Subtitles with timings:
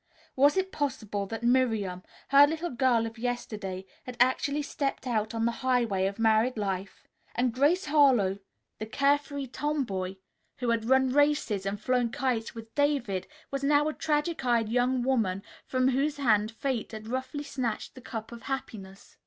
[0.35, 5.45] Was it possible that Miriam, her little girl of yesterday, had actually stepped out on
[5.45, 7.07] the highway of married life?
[7.35, 8.39] And Grace Harlowe,
[8.79, 10.17] the care free torn boy
[10.57, 15.03] who had run races and flown kites with David, was now a tragic eyed young
[15.03, 19.17] woman from whose hand fate had roughly snatched the cup of happiness.